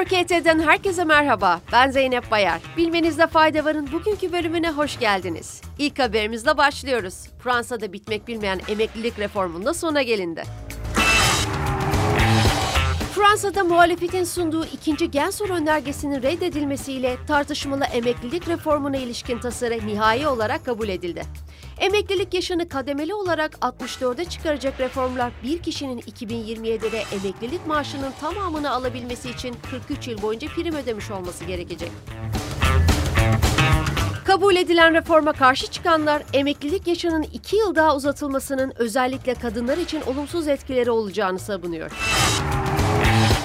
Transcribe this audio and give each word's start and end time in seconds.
Work.t'den 0.00 0.58
herkese 0.60 1.04
merhaba. 1.04 1.60
Ben 1.72 1.90
Zeynep 1.90 2.30
Bayar. 2.30 2.60
Bilmenizde 2.76 3.26
fayda 3.26 3.64
varın 3.64 3.92
bugünkü 3.92 4.32
bölümüne 4.32 4.70
hoş 4.70 4.98
geldiniz. 4.98 5.60
İlk 5.78 5.98
haberimizle 5.98 6.56
başlıyoruz. 6.56 7.14
Fransa'da 7.38 7.92
bitmek 7.92 8.28
bilmeyen 8.28 8.60
emeklilik 8.68 9.18
reformunda 9.18 9.74
sona 9.74 10.02
gelindi. 10.02 10.42
Fransa'da 13.14 13.64
muhalefetin 13.64 14.24
sunduğu 14.24 14.64
ikinci 14.64 15.10
Gensur 15.10 15.50
önergesinin 15.50 16.22
reddedilmesiyle 16.22 17.16
tartışmalı 17.26 17.84
emeklilik 17.84 18.48
reformuna 18.48 18.96
ilişkin 18.96 19.38
tasarı 19.38 19.86
nihai 19.86 20.26
olarak 20.26 20.64
kabul 20.64 20.88
edildi. 20.88 21.22
Emeklilik 21.80 22.34
yaşını 22.34 22.68
kademeli 22.68 23.14
olarak 23.14 23.52
64'e 23.52 24.24
çıkaracak 24.24 24.80
reformlar 24.80 25.32
bir 25.42 25.62
kişinin 25.62 25.98
2027'de 25.98 27.02
emeklilik 27.12 27.66
maaşının 27.66 28.12
tamamını 28.20 28.70
alabilmesi 28.70 29.30
için 29.30 29.56
43 29.70 30.08
yıl 30.08 30.22
boyunca 30.22 30.48
prim 30.48 30.74
ödemiş 30.74 31.10
olması 31.10 31.44
gerekecek. 31.44 31.90
Kabul 34.24 34.56
edilen 34.56 34.94
reforma 34.94 35.32
karşı 35.32 35.66
çıkanlar 35.66 36.22
emeklilik 36.32 36.86
yaşının 36.86 37.22
2 37.22 37.56
yıl 37.56 37.74
daha 37.74 37.96
uzatılmasının 37.96 38.72
özellikle 38.76 39.34
kadınlar 39.34 39.78
için 39.78 40.00
olumsuz 40.00 40.48
etkileri 40.48 40.90
olacağını 40.90 41.38
savunuyor. 41.38 41.90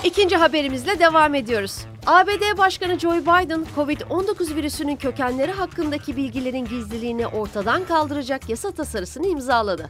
İkinci 0.05 0.36
haberimizle 0.36 1.00
devam 1.00 1.36
ediyoruz. 1.36 1.77
ABD 2.05 2.58
Başkanı 2.58 3.00
Joe 3.00 3.22
Biden, 3.22 3.66
COVID-19 3.76 4.55
virüsünün 4.55 4.96
kökenleri 4.96 5.52
hakkındaki 5.52 6.18
bilgilerin 6.18 6.66
gizliliğini 6.66 7.27
ortadan 7.27 7.86
kaldıracak 7.86 8.49
yasa 8.49 8.72
tasarısını 8.72 9.27
imzaladı. 9.27 9.90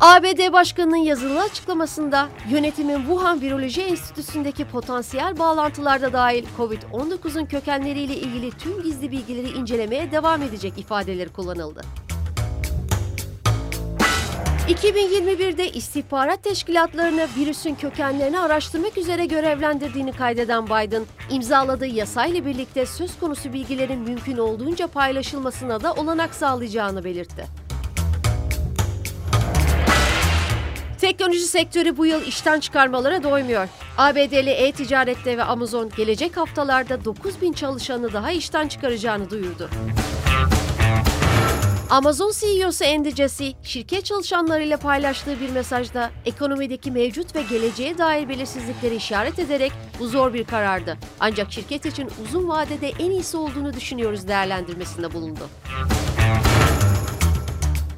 ABD 0.00 0.52
Başkanı'nın 0.52 0.96
yazılı 0.96 1.42
açıklamasında 1.42 2.28
yönetimin 2.50 2.98
Wuhan 2.98 3.40
Viroloji 3.40 3.82
Enstitüsü'ndeki 3.82 4.64
potansiyel 4.64 5.38
bağlantılarda 5.38 6.12
dahil 6.12 6.44
COVID-19'un 6.56 7.46
kökenleriyle 7.46 8.16
ilgili 8.16 8.50
tüm 8.50 8.82
gizli 8.82 9.10
bilgileri 9.10 9.48
incelemeye 9.48 10.12
devam 10.12 10.42
edecek 10.42 10.72
ifadeleri 10.78 11.28
kullanıldı. 11.28 12.05
2021'de 14.68 15.70
istihbarat 15.70 16.42
teşkilatlarını 16.42 17.28
virüsün 17.38 17.74
kökenlerini 17.74 18.40
araştırmak 18.40 18.98
üzere 18.98 19.26
görevlendirdiğini 19.26 20.12
kaydeden 20.12 20.66
Biden, 20.66 21.02
imzaladığı 21.30 21.86
yasayla 21.86 22.46
birlikte 22.46 22.86
söz 22.86 23.18
konusu 23.18 23.52
bilgilerin 23.52 23.98
mümkün 23.98 24.38
olduğunca 24.38 24.86
paylaşılmasına 24.86 25.82
da 25.82 25.92
olanak 25.92 26.34
sağlayacağını 26.34 27.04
belirtti. 27.04 27.46
Teknoloji 31.00 31.46
sektörü 31.46 31.96
bu 31.96 32.06
yıl 32.06 32.22
işten 32.22 32.60
çıkarmalara 32.60 33.22
doymuyor. 33.22 33.68
ABD'li 33.98 34.50
e-ticarette 34.50 35.38
ve 35.38 35.44
Amazon 35.44 35.90
gelecek 35.96 36.36
haftalarda 36.36 37.04
9 37.04 37.40
bin 37.40 37.52
çalışanı 37.52 38.12
daha 38.12 38.30
işten 38.30 38.68
çıkaracağını 38.68 39.30
duyurdu. 39.30 39.70
Amazon 41.90 42.32
CEO'su 42.40 42.84
Andy 42.84 43.10
Jassy, 43.10 43.50
şirket 43.62 44.04
çalışanlarıyla 44.04 44.76
paylaştığı 44.76 45.40
bir 45.40 45.50
mesajda 45.50 46.10
ekonomideki 46.24 46.90
mevcut 46.90 47.36
ve 47.36 47.42
geleceğe 47.42 47.98
dair 47.98 48.28
belirsizlikleri 48.28 48.94
işaret 48.94 49.38
ederek 49.38 49.72
bu 49.98 50.08
zor 50.08 50.34
bir 50.34 50.44
karardı. 50.44 50.96
Ancak 51.20 51.52
şirket 51.52 51.86
için 51.86 52.08
uzun 52.24 52.48
vadede 52.48 52.88
en 52.88 53.10
iyisi 53.10 53.36
olduğunu 53.36 53.74
düşünüyoruz 53.74 54.28
değerlendirmesinde 54.28 55.12
bulundu. 55.12 55.48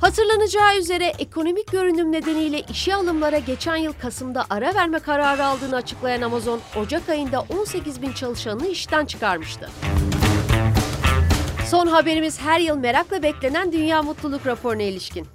Hatırlanacağı 0.00 0.78
üzere 0.78 1.06
ekonomik 1.19 1.73
görünüm 1.73 2.12
nedeniyle 2.12 2.61
işe 2.61 2.95
alımlara 2.95 3.39
geçen 3.39 3.77
yıl 3.77 3.92
Kasım'da 3.92 4.47
ara 4.50 4.75
verme 4.75 4.98
kararı 4.98 5.47
aldığını 5.47 5.77
açıklayan 5.77 6.23
Amazon, 6.23 6.61
Ocak 6.77 7.08
ayında 7.08 7.41
18 7.41 8.02
bin 8.02 8.12
çalışanını 8.12 8.67
işten 8.67 9.06
çıkarmıştı. 9.06 9.70
Son 11.70 11.86
haberimiz 11.86 12.40
her 12.40 12.61
yıl 12.61 12.77
merakla 12.77 13.23
beklenen 13.23 13.73
Dünya 13.73 14.02
Mutluluk 14.02 14.46
Raporu'na 14.46 14.83
ilişkin. 14.83 15.27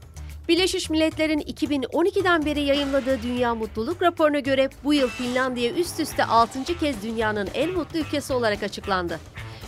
Birleşmiş 0.47 0.89
Milletler'in 0.89 1.39
2012'den 1.39 2.45
beri 2.45 2.61
yayınladığı 2.61 3.21
Dünya 3.23 3.55
Mutluluk 3.55 4.01
Raporu'na 4.01 4.39
göre 4.39 4.69
bu 4.83 4.93
yıl 4.93 5.07
Finlandiya 5.07 5.71
üst 5.71 5.99
üste 5.99 6.25
6. 6.25 6.63
kez 6.63 7.03
dünyanın 7.03 7.49
en 7.53 7.71
mutlu 7.71 7.99
ülkesi 7.99 8.33
olarak 8.33 8.63
açıklandı. 8.63 9.19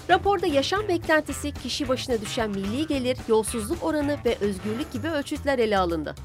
Raporda 0.09 0.47
yaşam 0.47 0.87
beklentisi, 0.87 1.51
kişi 1.51 1.87
başına 1.87 2.21
düşen 2.21 2.49
milli 2.49 2.87
gelir, 2.87 3.17
yolsuzluk 3.27 3.83
oranı 3.83 4.17
ve 4.25 4.37
özgürlük 4.41 4.93
gibi 4.93 5.07
ölçütler 5.07 5.59
ele 5.59 5.77
alındı. 5.77 6.15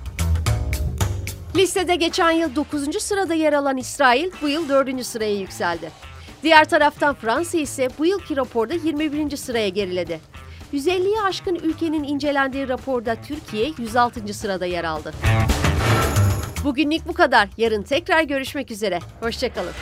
Listede 1.57 1.95
geçen 1.95 2.31
yıl 2.31 2.57
9. 2.57 3.03
sırada 3.03 3.35
yer 3.35 3.53
alan 3.53 3.77
İsrail 3.77 4.31
bu 4.43 4.49
yıl 4.49 4.69
4. 4.69 5.07
sıraya 5.07 5.35
yükseldi. 5.35 5.91
Diğer 6.43 6.69
taraftan 6.69 7.15
Fransa 7.15 7.59
ise 7.59 7.89
bu 7.99 8.07
yılki 8.07 8.37
raporda 8.37 8.75
21. 8.75 9.37
sıraya 9.37 9.69
geriledi. 9.69 10.30
150'ye 10.73 11.23
aşkın 11.23 11.55
ülkenin 11.55 12.05
incelendiği 12.05 12.69
raporda 12.69 13.15
Türkiye 13.15 13.73
106. 13.79 14.35
sırada 14.35 14.67
yer 14.67 14.85
aldı. 14.85 15.13
Bugünlük 16.65 17.09
bu 17.09 17.13
kadar. 17.13 17.49
Yarın 17.57 17.83
tekrar 17.83 18.23
görüşmek 18.23 18.71
üzere. 18.71 18.99
Hoşçakalın. 19.21 19.73